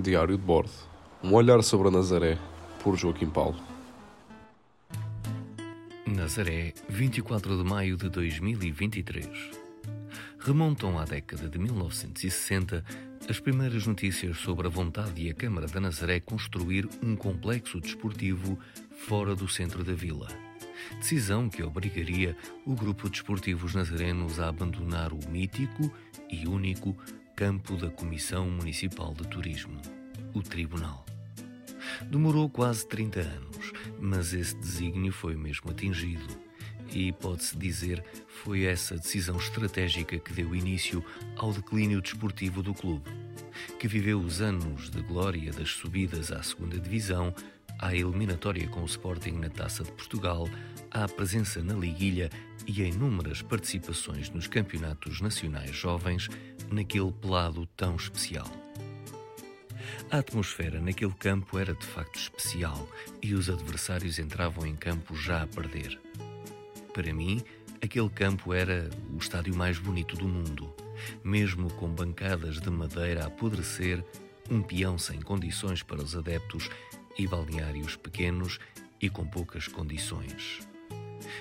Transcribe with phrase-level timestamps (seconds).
[0.00, 0.70] Diário de bordo.
[1.22, 2.38] Um olhar sobre a Nazaré,
[2.82, 3.60] por Joaquim Paulo.
[6.06, 9.28] Nazaré, 24 de maio de 2023.
[10.38, 12.82] Remontam à década de 1960
[13.28, 18.58] as primeiras notícias sobre a vontade de a Câmara da Nazaré construir um complexo desportivo
[19.06, 20.28] fora do centro da vila.
[20.96, 22.34] Decisão que obrigaria
[22.64, 25.92] o grupo de desportivos nazarenos a abandonar o mítico
[26.30, 26.96] e único
[27.42, 29.82] campo da Comissão Municipal de Turismo,
[30.32, 31.04] o Tribunal.
[32.08, 36.24] Demorou quase 30 anos, mas esse desígnio foi mesmo atingido.
[36.92, 41.04] E pode-se dizer foi essa decisão estratégica que deu início
[41.36, 43.10] ao declínio desportivo do clube,
[43.76, 47.34] que viveu os anos de glória das subidas à segunda divisão,
[47.76, 50.48] à eliminatória com o Sporting na Taça de Portugal,
[50.92, 52.30] à presença na Liguilha
[52.68, 56.28] e a inúmeras participações nos campeonatos nacionais jovens
[56.72, 58.50] naquele pelado tão especial.
[60.10, 62.88] A atmosfera naquele campo era de facto especial
[63.22, 66.00] e os adversários entravam em campo já a perder.
[66.92, 67.42] Para mim,
[67.82, 70.74] aquele campo era o estádio mais bonito do mundo,
[71.24, 74.04] mesmo com bancadas de madeira a apodrecer,
[74.50, 76.68] um peão sem condições para os adeptos
[77.18, 78.58] e balneários pequenos
[79.00, 80.60] e com poucas condições.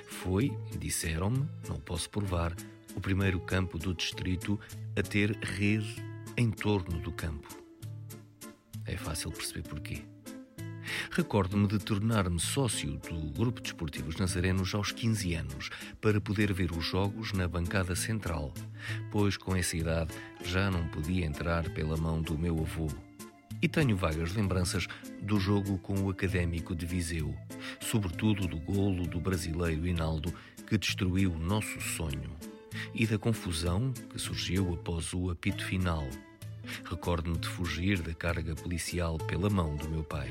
[0.08, 2.56] Foi, disseram-me, não posso provar,
[2.96, 4.60] o primeiro campo do distrito
[4.98, 5.96] a ter rede
[6.38, 7.48] em torno do campo.
[8.86, 10.04] É fácil perceber porquê.
[11.12, 15.70] Recordo-me de tornar-me sócio do Grupo de Esportivos Nazarenos aos 15 anos,
[16.02, 18.54] para poder ver os jogos na bancada central,
[19.12, 22.88] pois com essa idade já não podia entrar pela mão do meu avô.
[23.62, 24.88] E tenho vagas lembranças
[25.22, 27.36] do jogo com o Académico de Viseu,
[27.80, 30.34] sobretudo do golo do brasileiro Hinaldo
[30.68, 32.51] que destruiu o nosso sonho
[33.02, 36.08] e da confusão que surgiu após o apito final.
[36.86, 40.30] Recordo-me de fugir da carga policial pela mão do meu pai.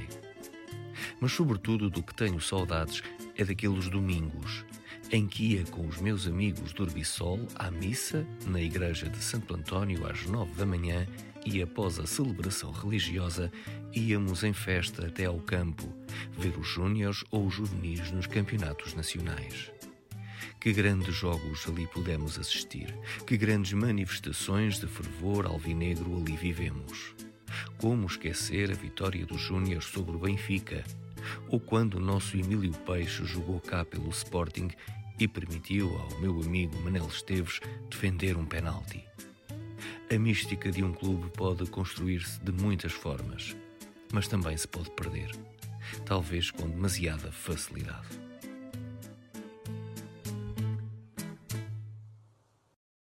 [1.19, 3.03] Mas, sobretudo, do que tenho saudades
[3.37, 4.65] é daqueles domingos
[5.11, 9.53] em que ia com os meus amigos do Urbissol à missa na igreja de Santo
[9.53, 11.09] António às nove da manhã
[11.45, 13.51] e após a celebração religiosa
[13.93, 15.93] íamos em festa até ao campo
[16.39, 19.73] ver os júniores ou os juvenis nos campeonatos nacionais.
[20.61, 22.95] Que grandes jogos ali pudemos assistir,
[23.27, 27.15] que grandes manifestações de fervor alvinegro ali vivemos.
[27.79, 30.85] Como esquecer a vitória dos Júniors sobre o Benfica?
[31.49, 34.69] Ou quando o nosso Emílio Peixe jogou cá pelo Sporting
[35.19, 39.03] e permitiu ao meu amigo Manel Esteves defender um penalti?
[40.15, 43.57] A mística de um clube pode construir-se de muitas formas,
[44.13, 45.31] mas também se pode perder,
[46.05, 48.30] talvez com demasiada facilidade.